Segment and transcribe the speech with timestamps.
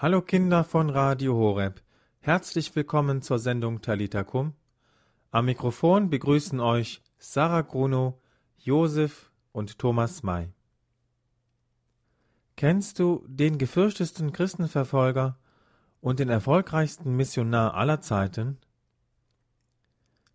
[0.00, 1.82] Hallo Kinder von Radio Horeb.
[2.20, 4.54] Herzlich willkommen zur Sendung Talita Kum.
[5.32, 8.22] Am Mikrofon begrüßen euch Sarah Gruno,
[8.58, 10.52] Josef und Thomas May.
[12.54, 15.36] Kennst du den gefürchtesten Christenverfolger
[16.00, 18.58] und den erfolgreichsten Missionar aller Zeiten?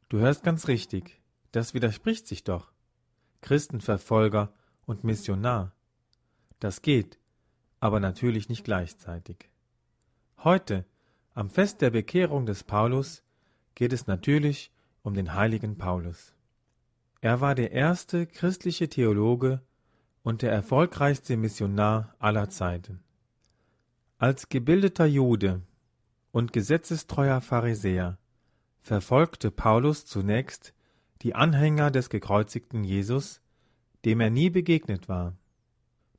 [0.10, 1.22] Du hörst ganz richtig,
[1.54, 2.74] das widerspricht sich doch.
[3.40, 4.54] Christenverfolger
[4.86, 5.74] und Missionar.
[6.60, 7.18] Das geht,
[7.80, 9.53] aber natürlich nicht gleichzeitig.
[10.44, 10.84] Heute,
[11.36, 13.24] am Fest der Bekehrung des Paulus,
[13.76, 16.34] geht es natürlich um den heiligen Paulus.
[17.22, 19.62] Er war der erste christliche Theologe
[20.22, 23.00] und der erfolgreichste Missionar aller Zeiten.
[24.18, 25.62] Als gebildeter Jude
[26.34, 28.18] und gesetzestreuer Pharisäer
[28.82, 30.74] verfolgte Paulus zunächst
[31.22, 33.40] die Anhänger des gekreuzigten Jesus,
[34.04, 35.38] dem er nie begegnet war.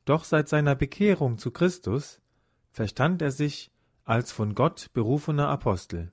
[0.06, 2.22] Doch seit seiner Bekehrung zu Christus
[2.70, 3.70] verstand er sich
[4.04, 6.12] als von Gott berufener Apostel.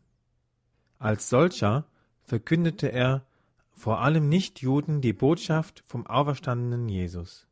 [0.97, 1.85] Als solcher
[2.23, 3.25] verkündete er
[3.71, 7.47] vor allem Nichtjuden die Botschaft vom auferstandenen Jesus.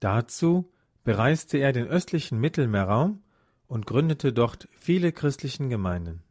[0.00, 0.72] Dazu
[1.04, 3.22] bereiste er den östlichen Mittelmeerraum
[3.68, 6.22] und gründete dort viele christlichen Gemeinden.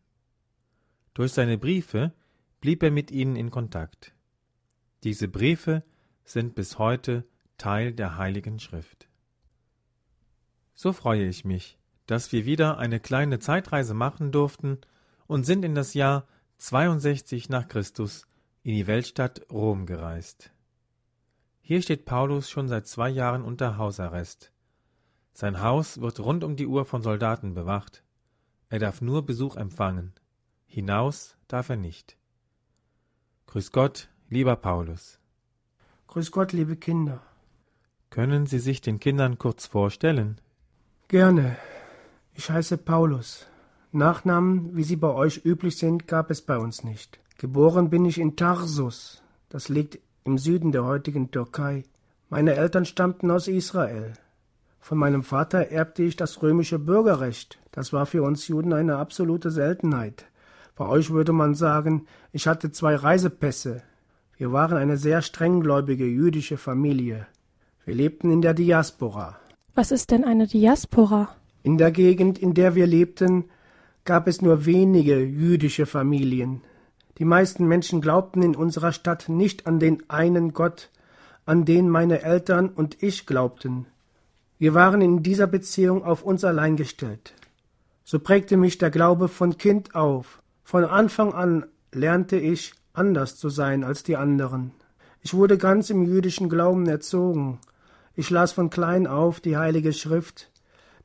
[1.13, 2.13] Durch seine Briefe
[2.59, 4.13] blieb er mit ihnen in Kontakt.
[5.03, 5.83] Diese Briefe
[6.25, 7.25] sind bis heute
[7.57, 9.07] Teil der Heiligen Schrift.
[10.75, 11.78] So freue ich mich,
[12.09, 14.79] dass wir wieder eine kleine Zeitreise machen durften
[15.27, 16.25] und sind in das Jahr
[16.57, 18.25] 62 nach Christus
[18.63, 20.51] in die Weltstadt Rom gereist.
[21.61, 24.51] Hier steht Paulus schon seit zwei Jahren unter Hausarrest.
[25.33, 28.03] Sein Haus wird rund um die Uhr von Soldaten bewacht.
[28.69, 30.13] Er darf nur Besuch empfangen.
[30.65, 32.17] Hinaus darf er nicht.
[33.45, 35.19] Grüß Gott, lieber Paulus.
[36.07, 37.21] Grüß Gott, liebe Kinder.
[38.09, 40.41] Können Sie sich den Kindern kurz vorstellen?
[41.07, 41.55] Gerne.
[42.39, 43.47] Ich heiße Paulus.
[43.91, 47.19] Nachnamen, wie sie bei euch üblich sind, gab es bei uns nicht.
[47.37, 49.21] Geboren bin ich in Tarsus.
[49.49, 51.83] Das liegt im Süden der heutigen Türkei.
[52.29, 54.13] Meine Eltern stammten aus Israel.
[54.79, 57.59] Von meinem Vater erbte ich das römische Bürgerrecht.
[57.73, 60.23] Das war für uns Juden eine absolute Seltenheit.
[60.77, 63.83] Bei euch würde man sagen, ich hatte zwei Reisepässe.
[64.37, 67.27] Wir waren eine sehr strenggläubige jüdische Familie.
[67.83, 69.35] Wir lebten in der Diaspora.
[69.75, 71.35] Was ist denn eine Diaspora?
[71.63, 73.45] In der Gegend, in der wir lebten,
[74.05, 76.61] gab es nur wenige jüdische Familien.
[77.17, 80.89] Die meisten Menschen glaubten in unserer Stadt nicht an den einen Gott,
[81.45, 83.87] an den meine Eltern und ich glaubten.
[84.57, 87.33] Wir waren in dieser Beziehung auf uns allein gestellt.
[88.03, 90.41] So prägte mich der Glaube von Kind auf.
[90.63, 94.71] Von Anfang an lernte ich, anders zu sein als die anderen.
[95.21, 97.59] Ich wurde ganz im jüdischen Glauben erzogen.
[98.15, 100.49] Ich las von klein auf die Heilige Schrift,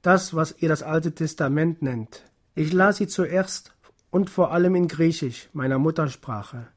[0.04, 2.22] das, was ihr das Alte Testament nennt.
[2.54, 3.74] Ich las sie zuerst
[4.10, 6.68] und vor allem in Griechisch, meiner Muttersprache.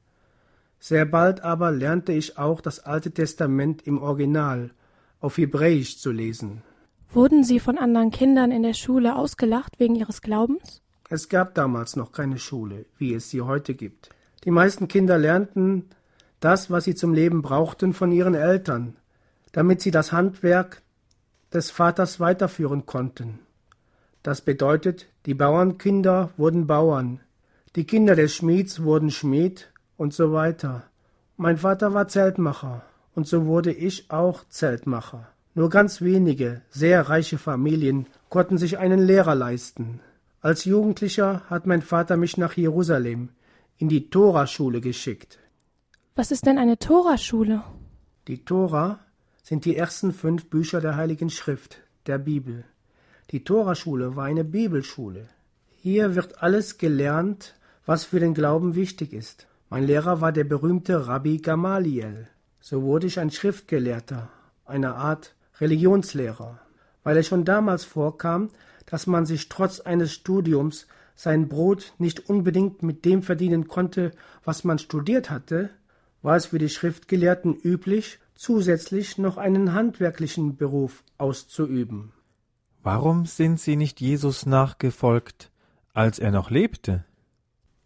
[0.80, 4.72] Sehr bald aber lernte ich auch das Alte Testament im Original,
[5.20, 6.62] auf Hebräisch zu lesen.
[7.12, 10.82] Wurden Sie von anderen Kindern in der Schule ausgelacht wegen Ihres Glaubens?
[11.10, 14.10] Es gab damals noch keine Schule, wie es sie heute gibt.
[14.44, 15.86] Die meisten Kinder lernten
[16.40, 18.96] das, was sie zum Leben brauchten, von ihren Eltern,
[19.52, 20.82] damit sie das Handwerk
[21.54, 23.40] des Vaters weiterführen konnten.
[24.24, 27.22] Das bedeutet, die Bauernkinder wurden Bauern,
[27.76, 30.84] die Kinder des Schmieds wurden Schmied und so weiter.
[31.38, 35.28] Mein Vater war Zeltmacher, und so wurde ich auch Zeltmacher.
[35.54, 40.00] Nur ganz wenige, sehr reiche Familien konnten sich einen Lehrer leisten.
[40.42, 43.30] Als Jugendlicher hat mein Vater mich nach Jerusalem
[43.78, 45.40] in die Toraschule geschickt.
[46.16, 47.64] Was ist denn eine Toraschule?
[48.28, 49.00] Die Tora
[49.48, 52.66] sind die ersten fünf Bücher der Heiligen Schrift, der Bibel.
[53.32, 55.30] Die Toraschule war eine Bibelschule.
[55.70, 57.56] Hier wird alles gelernt,
[57.86, 59.48] was für den Glauben wichtig ist.
[59.70, 62.28] Mein Lehrer war der berühmte Rabbi Gamaliel.
[62.60, 64.30] So wurde ich ein Schriftgelehrter,
[64.66, 66.60] eine Art Religionslehrer,
[67.06, 68.50] weil es schon damals vorkam,
[68.86, 74.12] dass man sich trotz eines Studiums sein Brot nicht unbedingt mit dem verdienen konnte,
[74.44, 75.70] was man studiert hatte,
[76.22, 82.14] war es für die Schriftgelehrten üblich, zusätzlich noch einen handwerklichen Beruf auszuüben.
[82.84, 85.52] Warum sind Sie nicht Jesus nachgefolgt,
[85.94, 87.04] als er noch lebte?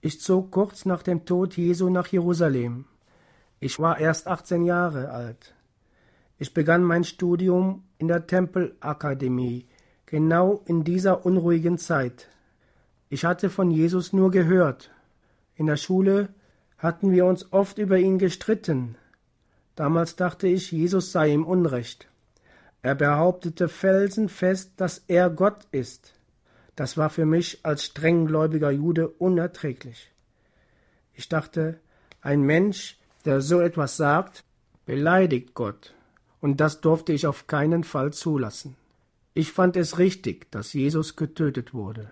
[0.02, 2.86] Ich zog kurz nach dem Tod Jesu nach Jerusalem.
[3.60, 5.56] Ich war erst 18 Jahre alt.
[6.38, 9.68] Ich begann mein Studium in der Tempelakademie,
[10.08, 12.28] genau in dieser unruhigen Zeit.
[13.10, 14.92] Ich hatte von Jesus nur gehört.
[15.56, 16.30] In der Schule
[16.80, 18.96] hatten wir uns oft über ihn gestritten.
[19.76, 22.08] Damals dachte ich, Jesus sei im Unrecht.
[22.82, 26.14] Er behauptete felsenfest, dass er Gott ist.
[26.76, 30.12] Das war für mich als strenggläubiger Jude unerträglich.
[31.14, 31.80] Ich dachte,
[32.22, 34.44] ein Mensch, der so etwas sagt,
[34.86, 35.94] beleidigt Gott,
[36.40, 38.76] und das durfte ich auf keinen Fall zulassen.
[39.34, 42.12] Ich fand es richtig, dass Jesus getötet wurde.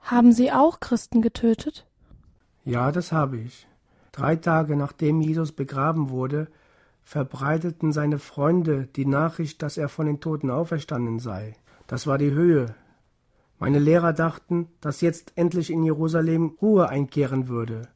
[0.00, 1.86] Haben Sie auch Christen getötet?
[2.64, 3.66] Ja, das habe ich.
[4.12, 6.48] Drei Tage nachdem Jesus begraben wurde,
[7.02, 11.54] verbreiteten seine Freunde die Nachricht, dass er von den Toten auferstanden sei.
[11.86, 12.74] Das war die Höhe.
[13.58, 17.88] Meine Lehrer dachten, dass jetzt endlich in Jerusalem Ruhe einkehren würde.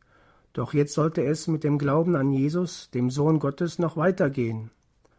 [0.54, 4.70] Doch jetzt sollte es mit dem Glauben an Jesus, dem Sohn Gottes, noch weitergehen.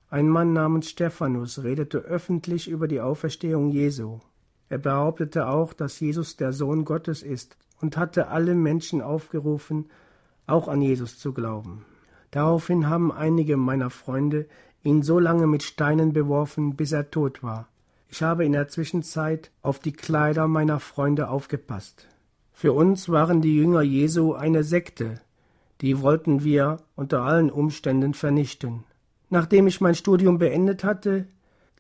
[0.10, 4.20] Ein Mann namens Stephanus redete öffentlich über die Auferstehung Jesu.
[4.70, 9.86] Er behauptete auch, dass Jesus der Sohn Gottes ist und hatte alle Menschen aufgerufen,
[10.48, 11.86] auch an Jesus zu glauben.
[12.32, 14.48] Daraufhin haben einige meiner Freunde
[14.84, 17.68] ihn so lange mit Steinen beworfen, bis er tot war.
[18.10, 22.08] Ich habe in der Zwischenzeit auf die Kleider meiner Freunde aufgepasst.
[22.52, 25.20] Für uns waren die Jünger Jesu eine Sekte,
[25.82, 28.84] die wollten wir unter allen Umständen vernichten.
[29.30, 31.28] Nachdem ich mein Studium beendet hatte,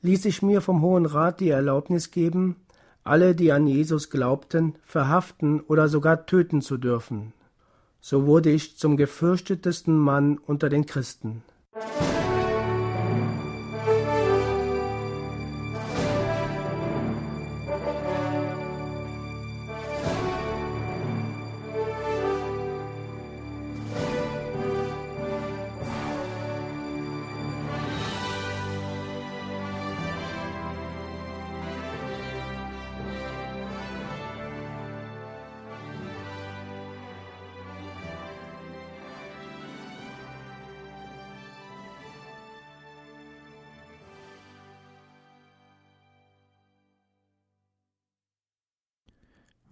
[0.01, 2.55] ließ ich mir vom Hohen Rat die Erlaubnis geben,
[3.03, 7.33] alle, die an Jesus glaubten, verhaften oder sogar töten zu dürfen.
[8.05, 11.41] So wurde ich zum gefürchtetesten Mann unter den Christen.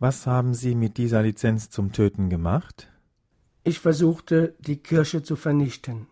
[0.01, 2.89] Was haben Sie mit dieser Lizenz zum Töten gemacht?
[3.63, 6.07] Ich versuchte, die Kirche zu vernichten.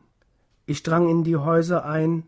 [0.67, 2.27] Ich drang in die Häuser ein,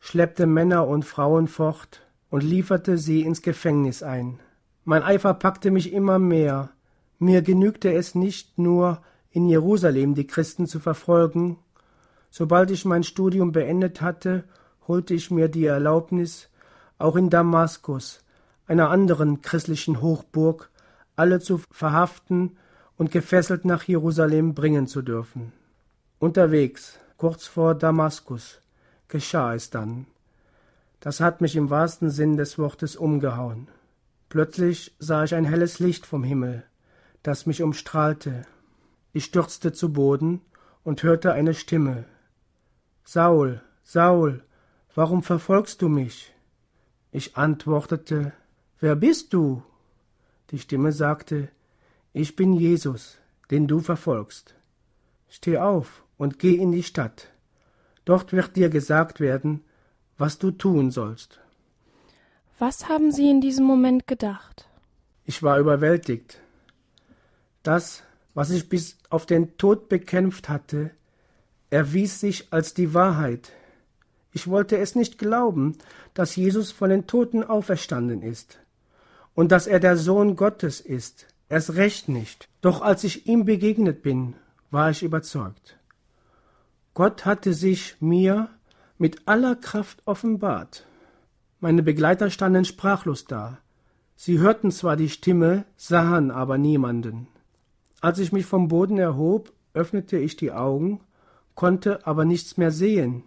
[0.00, 4.40] schleppte Männer und Frauen fort und lieferte sie ins Gefängnis ein.
[4.84, 6.70] Mein Eifer packte mich immer mehr.
[7.18, 11.58] Mir genügte es nicht nur, in Jerusalem die Christen zu verfolgen.
[12.30, 14.44] Sobald ich mein Studium beendet hatte,
[14.88, 16.48] holte ich mir die Erlaubnis,
[16.96, 18.24] auch in Damaskus,
[18.66, 20.70] einer anderen christlichen Hochburg,
[21.16, 22.56] alle zu verhaften
[22.96, 25.52] und gefesselt nach Jerusalem bringen zu dürfen.
[26.18, 28.60] Unterwegs, kurz vor Damaskus,
[29.08, 30.06] geschah es dann.
[31.00, 33.68] Das hat mich im wahrsten Sinn des Wortes umgehauen.
[34.28, 36.64] Plötzlich sah ich ein helles Licht vom Himmel,
[37.22, 38.46] das mich umstrahlte.
[39.12, 40.40] Ich stürzte zu Boden
[40.82, 42.04] und hörte eine Stimme.
[43.04, 44.42] Saul, Saul,
[44.94, 46.32] warum verfolgst du mich?
[47.12, 48.32] Ich antwortete,
[48.80, 49.62] Wer bist du?
[50.50, 51.48] Die Stimme sagte,
[52.12, 53.18] Ich bin Jesus,
[53.50, 54.54] den du verfolgst.
[55.28, 57.28] Steh auf und geh in die Stadt.
[58.04, 59.64] Dort wird dir gesagt werden,
[60.18, 61.40] was du tun sollst.
[62.58, 64.68] Was haben Sie in diesem Moment gedacht?
[65.24, 66.38] Ich war überwältigt.
[67.62, 68.02] Das,
[68.34, 70.90] was ich bis auf den Tod bekämpft hatte,
[71.70, 73.50] erwies sich als die Wahrheit.
[74.32, 75.78] Ich wollte es nicht glauben,
[76.12, 78.58] dass Jesus von den Toten auferstanden ist
[79.34, 82.48] und dass er der Sohn Gottes ist, erst recht nicht.
[82.60, 84.34] Doch als ich ihm begegnet bin,
[84.70, 85.78] war ich überzeugt.
[86.94, 88.48] Gott hatte sich mir
[88.98, 90.86] mit aller Kraft offenbart.
[91.60, 93.58] Meine Begleiter standen sprachlos da.
[94.16, 97.26] Sie hörten zwar die Stimme, sahen aber niemanden.
[98.00, 101.00] Als ich mich vom Boden erhob, öffnete ich die Augen,
[101.54, 103.24] konnte aber nichts mehr sehen.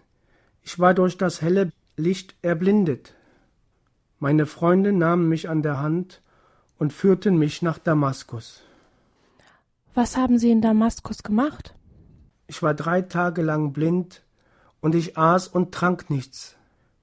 [0.63, 3.13] Ich war durch das helle Licht erblindet.
[4.19, 6.24] Meine Freunde nahmen mich an der Hand
[6.79, 8.63] und führten mich nach Damaskus.
[9.93, 11.75] Was haben Sie in Damaskus gemacht?
[12.47, 14.24] Ich war drei Tage lang blind
[14.81, 16.55] und ich aß und trank nichts.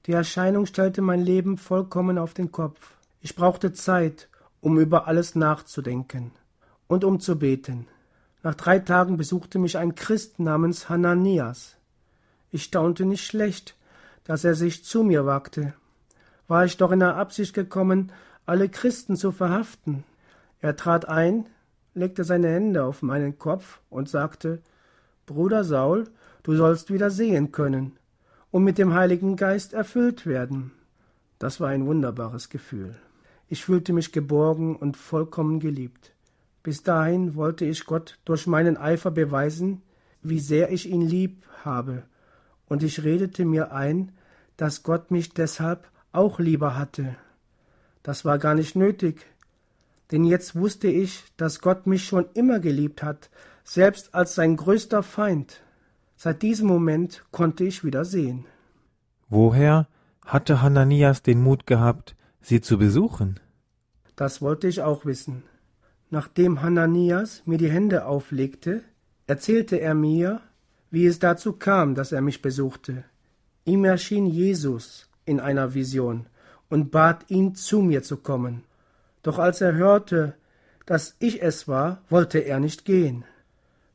[0.06, 2.96] Die Erscheinung stellte mein Leben vollkommen auf den Kopf.
[3.20, 4.28] Ich brauchte Zeit,
[4.60, 6.32] um über alles nachzudenken
[6.88, 7.86] und um zu beten.
[8.42, 11.76] Nach drei Tagen besuchte mich ein Christ namens Hananias.
[12.50, 13.76] Ich staunte nicht schlecht,
[14.24, 15.74] dass er sich zu mir wagte
[16.48, 18.12] war ich doch in der Absicht gekommen,
[18.46, 20.04] alle Christen zu verhaften.
[20.60, 21.46] Er trat ein,
[21.94, 24.60] legte seine Hände auf meinen Kopf und sagte
[25.26, 26.04] Bruder Saul,
[26.42, 27.96] du sollst wieder sehen können
[28.50, 30.72] und mit dem Heiligen Geist erfüllt werden.
[31.38, 32.94] Das war ein wunderbares Gefühl.
[33.48, 36.12] Ich fühlte mich geborgen und vollkommen geliebt.
[36.62, 39.82] Bis dahin wollte ich Gott durch meinen Eifer beweisen,
[40.22, 42.04] wie sehr ich ihn lieb habe,
[42.66, 44.12] und ich redete mir ein,
[44.56, 47.16] dass Gott mich deshalb auch lieber hatte.
[48.02, 49.26] Das war gar nicht nötig,
[50.12, 53.30] denn jetzt wusste ich, dass Gott mich schon immer geliebt hat,
[53.64, 55.62] selbst als sein größter Feind.
[56.16, 58.44] Seit diesem Moment konnte ich wieder sehen.
[59.28, 59.88] Woher
[60.24, 63.40] hatte Hananias den Mut gehabt, sie zu besuchen?
[64.16, 65.42] Das wollte ich auch wissen.
[66.10, 68.82] Nachdem Hananias mir die Hände auflegte,
[69.26, 70.40] erzählte er mir,
[70.90, 73.04] wie es dazu kam, dass er mich besuchte.
[73.64, 76.26] Ihm erschien Jesus in einer Vision
[76.68, 78.64] und bat ihn, zu mir zu kommen.
[79.22, 80.34] Doch als er hörte,
[80.86, 83.24] dass ich es war, wollte er nicht gehen.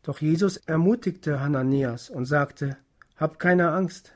[0.03, 2.77] Doch Jesus ermutigte Hananias und sagte,
[3.17, 4.13] Hab keine Angst,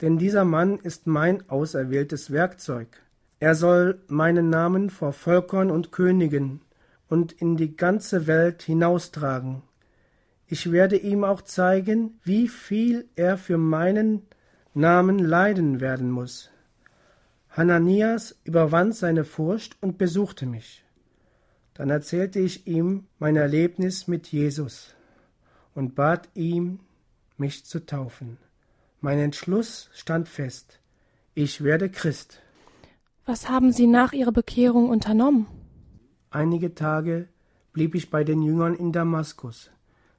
[0.00, 2.88] denn dieser Mann ist mein auserwähltes Werkzeug.
[3.40, 6.62] Er soll meinen Namen vor Völkern und Königen
[7.08, 9.62] und in die ganze Welt hinaustragen.
[10.46, 14.22] Ich werde ihm auch zeigen, wie viel er für meinen
[14.72, 16.50] Namen leiden werden muss.
[17.56, 20.84] Hananias überwand seine Furcht und besuchte mich.
[21.74, 24.92] Dann erzählte ich ihm mein Erlebnis mit Jesus
[25.72, 26.80] und bat ihm,
[27.36, 28.38] mich zu taufen.
[29.00, 30.80] Mein Entschluss stand fest.
[31.34, 32.40] Ich werde Christ.
[33.24, 35.46] Was haben Sie nach Ihrer Bekehrung unternommen?
[36.30, 37.28] Einige Tage
[37.72, 39.70] blieb ich bei den Jüngern in Damaskus.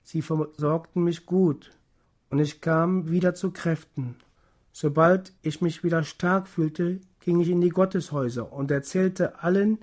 [0.04, 1.72] Sie versorgten mich gut,
[2.30, 4.16] und ich kam wieder zu Kräften.
[4.72, 9.80] Sobald ich mich wieder stark fühlte, ging ich in die Gotteshäuser und erzählte allen,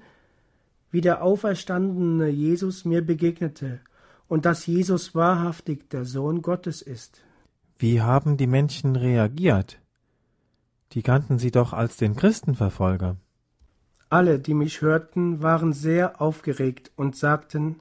[0.93, 3.81] wie der auferstandene Jesus mir begegnete
[4.29, 7.21] und dass Jesus wahrhaftig der Sohn Gottes ist.
[7.79, 9.81] Wie haben die Menschen reagiert?
[10.93, 13.17] Die kannten sie doch als den Christenverfolger.
[14.09, 17.81] Alle, die mich hörten, waren sehr aufgeregt und sagten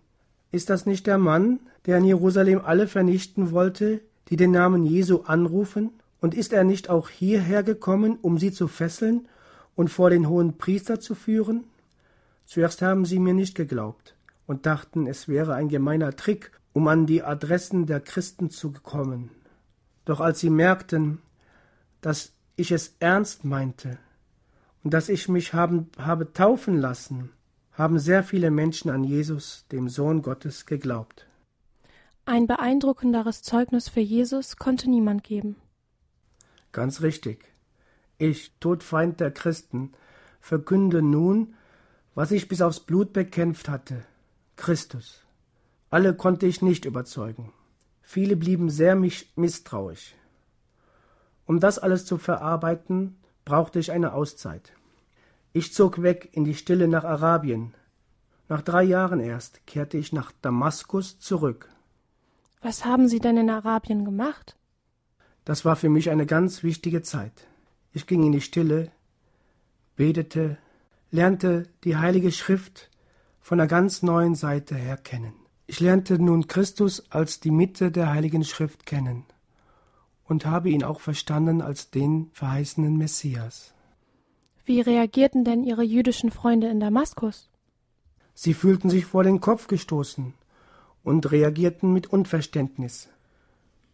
[0.51, 5.21] Ist das nicht der Mann, der in Jerusalem alle vernichten wollte, die den Namen Jesu
[5.25, 5.91] anrufen?
[6.19, 9.27] Und ist er nicht auch hierher gekommen, um sie zu fesseln
[9.81, 11.63] und vor den hohen Priester zu führen?
[12.45, 17.07] Zuerst haben sie mir nicht geglaubt und dachten, es wäre ein gemeiner Trick, um an
[17.07, 19.31] die Adressen der Christen zu kommen.
[20.05, 21.17] Doch als sie merkten,
[21.99, 23.97] dass ich es ernst meinte
[24.83, 27.31] und dass ich mich haben, habe taufen lassen,
[27.71, 31.25] haben sehr viele Menschen an Jesus, dem Sohn Gottes, geglaubt.
[32.25, 35.55] Ein beeindruckenderes Zeugnis für Jesus konnte niemand geben.
[36.71, 37.51] Ganz richtig.
[38.21, 39.93] Ich, Todfeind der Christen,
[40.39, 41.55] verkünde nun,
[42.13, 44.03] was ich bis aufs Blut bekämpft hatte,
[44.57, 45.25] Christus.
[45.89, 47.51] Alle konnte ich nicht überzeugen.
[48.03, 50.13] Viele blieben sehr misstrauisch.
[51.47, 54.71] Um das alles zu verarbeiten, brauchte ich eine Auszeit.
[55.51, 57.73] Ich zog weg in die Stille nach Arabien.
[58.49, 61.69] Nach drei Jahren erst kehrte ich nach Damaskus zurück.
[62.61, 64.55] Was haben Sie denn in Arabien gemacht?
[65.43, 67.47] Das war für mich eine ganz wichtige Zeit.
[67.93, 68.91] Ich ging in die Stille,
[69.95, 70.57] betete,
[71.11, 72.89] lernte die Heilige Schrift
[73.41, 75.33] von einer ganz neuen Seite her kennen.
[75.67, 79.25] Ich lernte nun Christus als die Mitte der Heiligen Schrift kennen
[80.25, 83.73] und habe ihn auch verstanden als den verheißenen Messias.
[84.65, 87.49] Wie reagierten denn Ihre jüdischen Freunde in Damaskus?
[88.33, 90.33] Sie fühlten sich vor den Kopf gestoßen
[91.03, 93.09] und reagierten mit Unverständnis.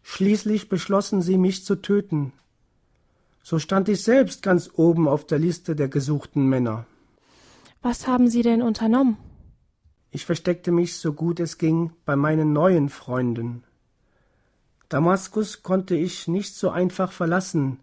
[0.02, 2.32] Schließlich beschlossen sie, mich zu töten.
[3.48, 6.84] So stand ich selbst ganz oben auf der Liste der gesuchten Männer.
[7.80, 9.16] Was haben Sie denn unternommen?
[10.10, 13.64] Ich versteckte mich so gut es ging bei meinen neuen Freunden.
[14.90, 17.80] Damaskus konnte ich nicht so einfach verlassen,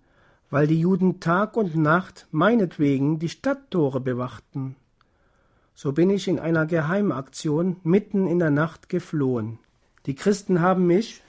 [0.51, 4.75] weil die Juden Tag und Nacht meinetwegen die Stadttore bewachten.
[5.73, 9.57] So bin ich in einer Geheimaktion mitten in der Nacht geflohen.
[10.05, 11.23] Die Christen haben mich,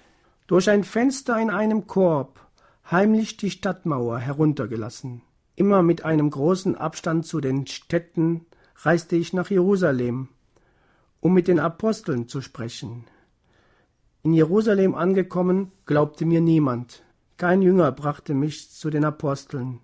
[0.47, 2.46] durch ein Fenster in einem Korb
[2.91, 5.23] heimlich die Stadtmauer heruntergelassen.
[5.57, 10.29] Immer mit einem großen Abstand zu den Städten reiste ich nach Jerusalem,
[11.21, 13.05] um mit den Aposteln zu sprechen.
[14.23, 17.03] In Jerusalem angekommen, glaubte mir niemand.
[17.37, 19.81] Kein Jünger brachte mich zu den Aposteln.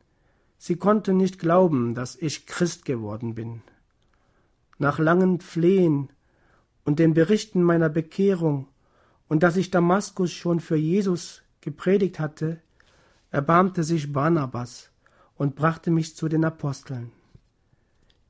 [0.59, 3.62] Sie konnten nicht glauben, dass ich Christ geworden bin.
[4.78, 6.11] Nach langem Flehen
[6.85, 8.68] und den Berichten meiner Bekehrung
[9.28, 12.61] und dass ich Damaskus schon für Jesus gepredigt hatte,
[13.32, 14.90] erbarmte sich Barnabas
[15.34, 17.10] und brachte mich zu den Aposteln.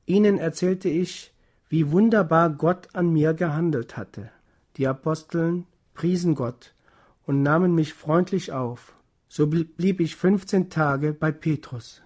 [0.05, 1.33] Ihnen erzählte ich,
[1.69, 4.31] wie wunderbar Gott an mir gehandelt hatte.
[4.77, 6.73] Die Aposteln priesen Gott
[7.25, 8.93] und nahmen mich freundlich auf.
[9.27, 12.01] So blieb ich fünfzehn Tage bei Petrus.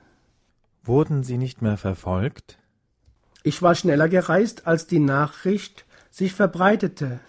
[0.83, 2.57] Wurden Sie nicht mehr verfolgt?
[3.43, 7.19] Ich war schneller gereist, als die Nachricht sich verbreitete.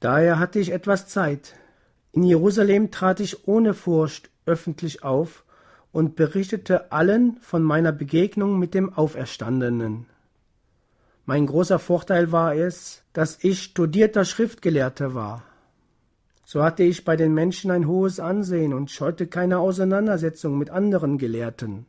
[0.00, 1.54] Daher hatte ich etwas Zeit.
[2.12, 5.44] In Jerusalem trat ich ohne Furcht öffentlich auf
[5.92, 10.06] und berichtete allen von meiner Begegnung mit dem Auferstandenen.
[11.24, 15.44] Mein großer Vorteil war es, dass ich studierter Schriftgelehrter war.
[16.44, 21.18] So hatte ich bei den Menschen ein hohes Ansehen und scheute keine Auseinandersetzung mit anderen
[21.18, 21.86] Gelehrten.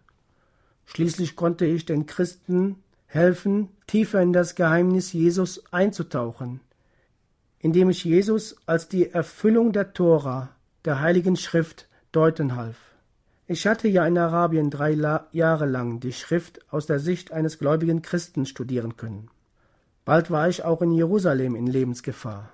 [0.86, 2.76] Schließlich konnte ich den Christen
[3.08, 6.60] helfen, tiefer in das Geheimnis Jesus einzutauchen,
[7.60, 10.50] indem ich Jesus als die Erfüllung der Tora,
[10.86, 12.78] der Heiligen Schrift, deuten half.
[13.46, 17.60] Ich hatte ja in Arabien drei La Jahre lang die Schrift aus der Sicht eines
[17.60, 19.30] gläubigen Christen studieren können.
[20.06, 22.52] Bald war ich auch in Jerusalem in Lebensgefahr.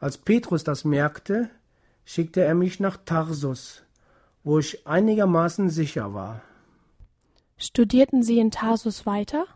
[0.00, 1.48] Als Petrus das merkte,
[2.04, 3.82] schickte er mich nach Tarsus,
[4.44, 6.42] wo ich einigermaßen sicher war.
[7.56, 9.46] Studierten Sie in Tarsus weiter?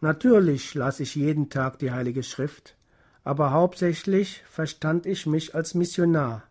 [0.00, 2.76] Natürlich las ich jeden Tag die Heilige Schrift,
[3.24, 6.44] aber hauptsächlich verstand ich mich als Missionar.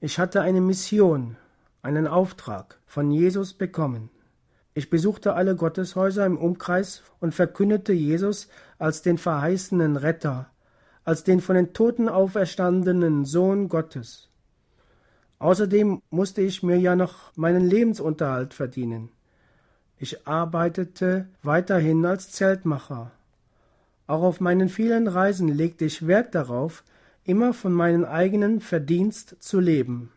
[0.00, 1.36] Ich hatte eine Mission,
[1.84, 4.08] einen Auftrag von Jesus bekommen.
[4.72, 8.48] Ich besuchte alle Gotteshäuser im Umkreis und verkündete Jesus
[8.78, 10.48] als den verheißenen Retter,
[11.04, 14.30] als den von den Toten auferstandenen Sohn Gottes.
[15.38, 19.10] Außerdem musste ich mir ja noch meinen Lebensunterhalt verdienen.
[19.98, 23.10] Ich arbeitete weiterhin als Zeltmacher.
[24.06, 26.82] Auch auf meinen vielen Reisen legte ich Wert darauf,
[27.24, 30.13] immer von meinem eigenen Verdienst zu leben.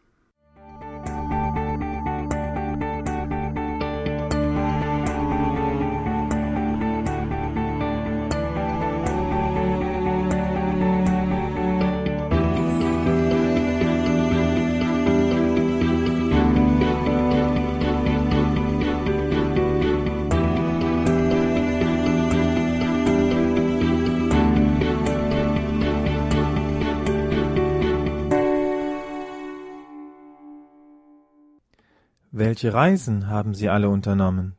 [32.40, 34.54] Welche Reisen haben Sie alle unternommen?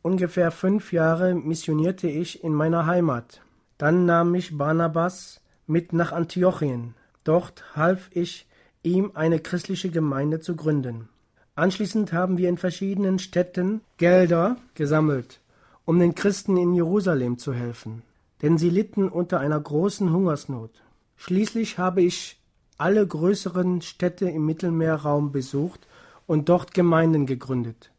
[0.00, 3.42] Ungefähr fünf Jahre missionierte ich in meiner Heimat.
[3.76, 6.94] Dann nahm mich Barnabas mit nach Antiochien.
[7.22, 8.48] Dort half ich
[8.82, 11.10] ihm, eine christliche Gemeinde zu gründen.
[11.56, 15.40] Anschließend haben wir in verschiedenen Städten Gelder gesammelt,
[15.84, 18.00] um den Christen in Jerusalem zu helfen,
[18.40, 20.70] denn sie litten unter einer großen Hungersnot.
[21.16, 22.40] Schließlich habe ich
[22.78, 25.86] alle größeren Städte im Mittelmeerraum besucht
[26.30, 27.90] und dort Gemeinden gegründet.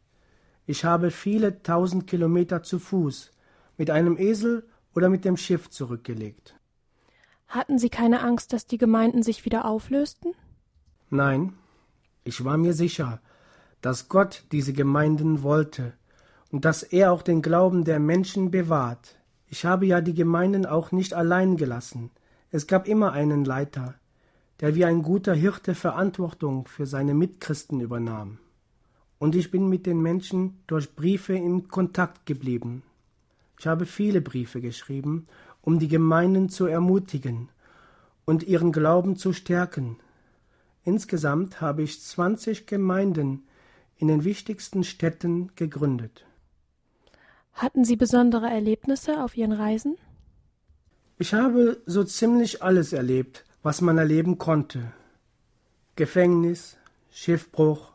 [0.64, 3.30] Ich habe viele tausend Kilometer zu Fuß,
[3.76, 6.58] mit einem Esel oder mit dem Schiff zurückgelegt.
[7.46, 10.32] Hatten Sie keine Angst, dass die Gemeinden sich wieder auflösten?
[11.10, 11.52] Nein,
[12.24, 13.20] ich war mir sicher,
[13.82, 15.92] dass Gott diese Gemeinden wollte
[16.50, 19.18] und dass er auch den Glauben der Menschen bewahrt.
[19.46, 22.10] Ich habe ja die Gemeinden auch nicht allein gelassen.
[22.50, 23.94] Es gab immer einen Leiter,
[24.62, 28.38] der wie ein guter Hirte Verantwortung für seine Mitchristen übernahm.
[29.18, 32.84] Und ich bin mit den Menschen durch Briefe in Kontakt geblieben.
[33.58, 35.26] Ich habe viele Briefe geschrieben,
[35.62, 37.48] um die Gemeinden zu ermutigen
[38.24, 39.96] und ihren Glauben zu stärken.
[40.84, 43.42] Insgesamt habe ich zwanzig Gemeinden
[43.96, 46.24] in den wichtigsten Städten gegründet.
[47.52, 49.96] Hatten Sie besondere Erlebnisse auf Ihren Reisen?
[51.18, 54.92] Ich habe so ziemlich alles erlebt, was man erleben konnte.
[55.96, 56.76] Gefängnis,
[57.10, 57.92] Schiffbruch,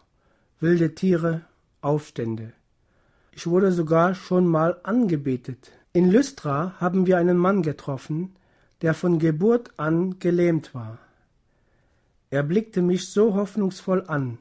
[0.59, 1.41] wilde Tiere,
[1.81, 2.53] Aufstände.
[3.31, 5.71] Ich wurde sogar schon mal angebetet.
[5.93, 8.35] In Lystra haben wir einen Mann getroffen,
[8.81, 10.99] der von Geburt an gelähmt war.
[12.29, 14.37] Er blickte mich so hoffnungsvoll an.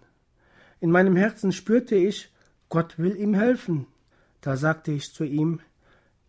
[0.80, 2.32] In meinem Herzen spürte ich,
[2.68, 3.86] Gott will ihm helfen.
[4.40, 5.60] Da sagte ich zu ihm,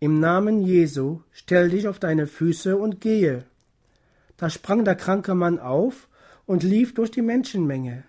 [0.00, 3.44] Im Namen Jesu stell dich auf deine Füße und gehe.
[4.38, 6.08] Da sprang der kranke Mann auf
[6.46, 8.04] und lief durch die Menschenmenge.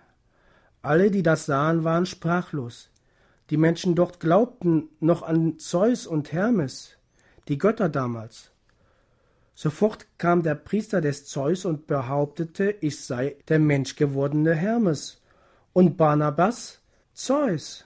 [0.80, 2.88] Alle, die das sahen, waren sprachlos.
[3.50, 6.96] Die Menschen dort glaubten noch an Zeus und Hermes,
[7.48, 8.52] die Götter damals.
[9.54, 15.20] Sofort kam der Priester des Zeus und behauptete, ich sei der menschgewordene Hermes
[15.72, 16.80] und Barnabas
[17.12, 17.84] Zeus.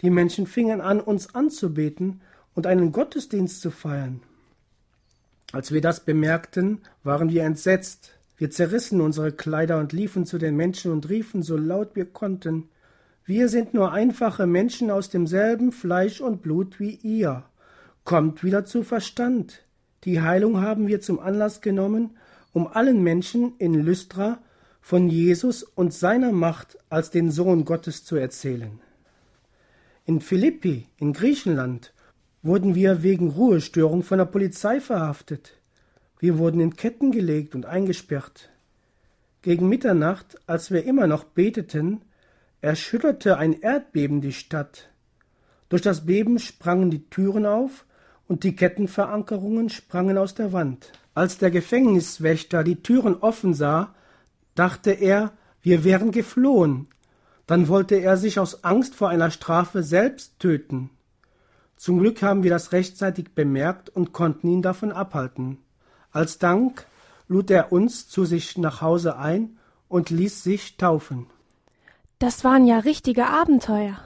[0.00, 2.22] Die Menschen fingen an, uns anzubeten
[2.54, 4.22] und einen Gottesdienst zu feiern.
[5.52, 8.12] Als wir das bemerkten, waren wir entsetzt.
[8.36, 12.68] Wir zerrissen unsere Kleider und liefen zu den Menschen und riefen so laut wir konnten
[13.26, 17.44] Wir sind nur einfache Menschen aus demselben Fleisch und Blut wie ihr.
[18.04, 19.62] Kommt wieder zu Verstand.
[20.04, 22.16] Die Heilung haben wir zum Anlass genommen,
[22.52, 24.38] um allen Menschen in Lystra
[24.80, 28.80] von Jesus und seiner Macht als den Sohn Gottes zu erzählen.
[30.06, 31.92] In Philippi, in Griechenland,
[32.42, 35.54] wurden wir wegen Ruhestörung von der Polizei verhaftet.
[36.18, 38.50] Wir wurden in Ketten gelegt und eingesperrt.
[39.42, 42.02] Gegen Mitternacht, als wir immer noch beteten,
[42.60, 44.90] erschütterte ein Erdbeben die Stadt.
[45.70, 47.86] Durch das Beben sprangen die Türen auf
[48.28, 50.92] und die Kettenverankerungen sprangen aus der Wand.
[51.14, 53.94] Als der Gefängniswächter die Türen offen sah,
[54.54, 56.88] dachte er, wir wären geflohen.
[57.46, 60.90] Dann wollte er sich aus Angst vor einer Strafe selbst töten.
[61.80, 65.56] Zum Glück haben wir das rechtzeitig bemerkt und konnten ihn davon abhalten.
[66.10, 66.84] Als Dank
[67.26, 69.56] lud er uns zu sich nach Hause ein
[69.88, 71.24] und ließ sich taufen.
[72.18, 73.96] Das waren ja richtige Abenteuer.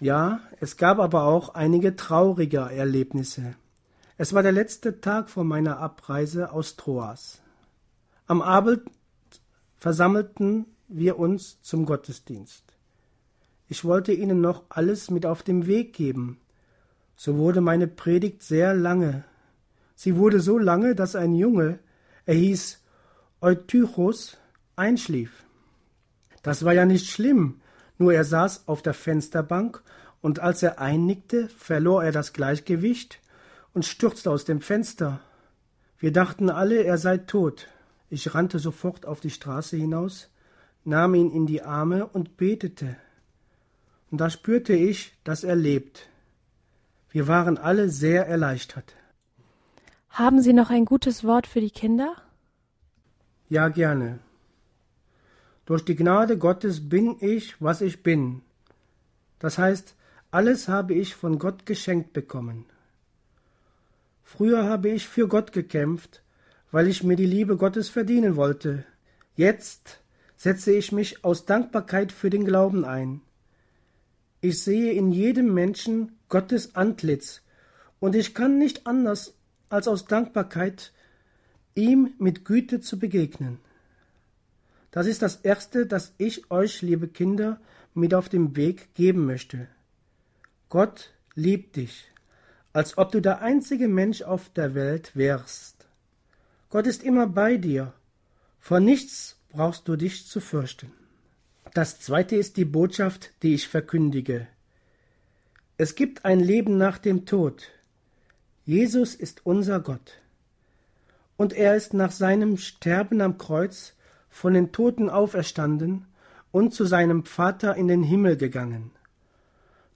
[0.00, 3.54] Ja, es gab aber auch einige traurige Erlebnisse.
[4.18, 7.40] Es war der letzte Tag vor meiner Abreise aus Troas.
[8.26, 8.82] Am Abend
[9.76, 12.64] versammelten wir uns zum Gottesdienst.
[13.68, 16.40] Ich wollte Ihnen noch alles mit auf den Weg geben.
[17.16, 19.24] So wurde meine Predigt sehr lange.
[19.94, 21.78] Sie wurde so lange, dass ein Junge,
[22.26, 22.80] er hieß
[23.40, 24.36] Eutychus,
[24.76, 25.44] einschlief.
[26.42, 27.60] Das war ja nicht schlimm,
[27.98, 29.82] nur er saß auf der Fensterbank,
[30.20, 33.20] und als er einnickte, verlor er das Gleichgewicht
[33.74, 35.20] und stürzte aus dem Fenster.
[35.98, 37.68] Wir dachten alle, er sei tot.
[38.08, 40.30] Ich rannte sofort auf die Straße hinaus,
[40.84, 42.96] nahm ihn in die Arme und betete.
[44.10, 46.08] Und da spürte ich, dass er lebt.
[47.14, 48.96] Wir waren alle sehr erleichtert.
[50.08, 52.16] Haben Sie noch ein gutes Wort für die Kinder?
[53.48, 54.18] Ja, gerne.
[55.64, 58.42] Durch die Gnade Gottes bin ich, was ich bin.
[59.38, 59.94] Das heißt,
[60.32, 62.64] alles habe ich von Gott geschenkt bekommen.
[64.24, 66.20] Früher habe ich für Gott gekämpft,
[66.72, 68.84] weil ich mir die Liebe Gottes verdienen wollte.
[69.36, 70.00] Jetzt
[70.36, 73.20] setze ich mich aus Dankbarkeit für den Glauben ein.
[74.40, 77.42] Ich sehe in jedem Menschen Gottes Antlitz,
[78.00, 79.34] und ich kann nicht anders
[79.68, 80.92] als aus Dankbarkeit
[81.76, 83.60] ihm mit Güte zu begegnen.
[84.90, 87.60] Das ist das Erste, das ich euch, liebe Kinder,
[87.94, 89.68] mit auf dem Weg geben möchte.
[90.70, 92.10] Gott liebt dich,
[92.72, 95.86] als ob du der einzige Mensch auf der Welt wärst.
[96.68, 97.92] Gott ist immer bei dir.
[98.58, 100.90] Vor nichts brauchst du dich zu fürchten.
[101.74, 104.48] Das zweite ist die Botschaft, die ich verkündige.
[105.76, 107.64] Es gibt ein Leben nach dem Tod.
[108.64, 110.20] Jesus ist unser Gott.
[111.36, 113.94] Und er ist nach seinem Sterben am Kreuz
[114.30, 116.06] von den Toten auferstanden
[116.52, 118.92] und zu seinem Vater in den Himmel gegangen.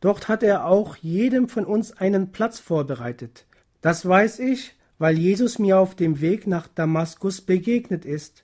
[0.01, 3.47] Dort hat er auch jedem von uns einen Platz vorbereitet.
[3.81, 8.43] Das weiß ich, weil Jesus mir auf dem Weg nach Damaskus begegnet ist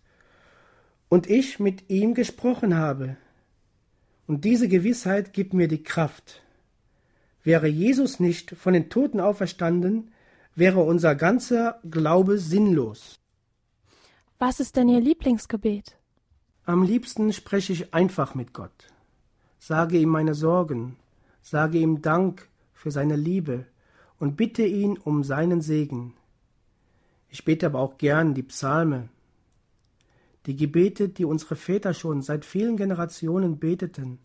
[1.08, 3.16] und ich mit ihm gesprochen habe.
[4.28, 6.43] Und diese Gewissheit gibt mir die Kraft.
[7.44, 10.10] Wäre Jesus nicht von den Toten auferstanden,
[10.54, 13.20] wäre unser ganzer Glaube sinnlos.
[14.38, 15.96] Was ist denn Ihr Lieblingsgebet?
[16.64, 18.88] Am liebsten spreche ich einfach mit Gott,
[19.58, 20.96] sage ihm meine Sorgen,
[21.42, 23.66] sage ihm Dank für seine Liebe
[24.18, 26.14] und bitte ihn um seinen Segen.
[27.28, 29.10] Ich bete aber auch gern die Psalme,
[30.46, 34.18] die Gebete, die unsere Väter schon seit vielen Generationen beteten.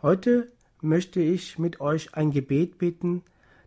[0.00, 0.50] Heute
[0.84, 3.22] möchte ich mit euch ein Gebet beten,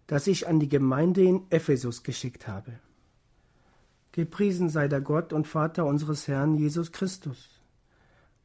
[0.07, 2.73] das ich an die Gemeinde in Ephesus geschickt habe.
[4.13, 7.61] Gepriesen sei der Gott und Vater unseres Herrn Jesus Christus.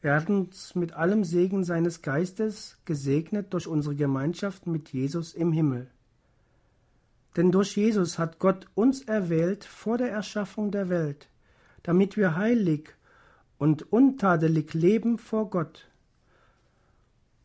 [0.03, 5.53] Er hat uns mit allem Segen seines Geistes gesegnet durch unsere Gemeinschaft mit Jesus im
[5.53, 5.89] Himmel.
[7.37, 11.29] Denn durch Jesus hat Gott uns erwählt vor der Erschaffung der Welt,
[11.85, 12.91] damit wir heilig
[13.59, 15.89] und untadelig leben vor Gott.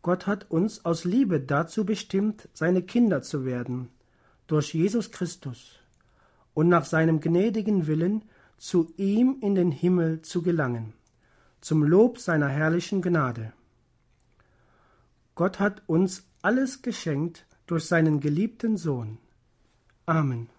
[0.02, 3.90] Gott hat uns aus Liebe dazu bestimmt, seine Kinder zu werden,
[4.48, 5.80] durch Jesus Christus
[6.54, 8.24] und nach seinem gnädigen Willen
[8.58, 10.94] zu ihm in den Himmel zu gelangen,
[11.62, 13.54] zum Lob seiner herrlichen Gnade.
[15.36, 19.20] Gott hat uns alles geschenkt durch seinen geliebten Sohn.
[20.06, 20.50] Amen.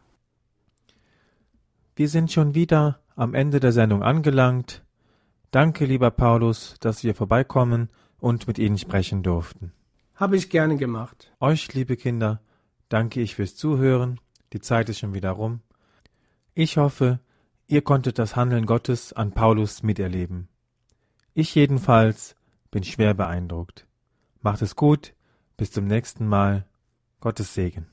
[1.96, 4.84] Wir sind schon wieder am Ende der Sendung angelangt.
[5.50, 7.88] Danke, lieber Paulus, dass wir vorbeikommen
[8.18, 9.72] und mit Ihnen sprechen durften.
[10.14, 11.32] Habe ich gerne gemacht.
[11.40, 12.40] Euch, liebe Kinder,
[12.88, 14.20] danke ich fürs Zuhören.
[14.52, 15.60] Die Zeit ist schon wieder rum.
[16.54, 17.20] Ich hoffe,
[17.66, 20.48] ihr konntet das Handeln Gottes an Paulus miterleben.
[21.34, 22.34] Ich jedenfalls
[22.70, 23.86] bin schwer beeindruckt.
[24.40, 25.14] Macht es gut,
[25.56, 26.66] bis zum nächsten Mal.
[27.20, 27.86] Gottes Segen.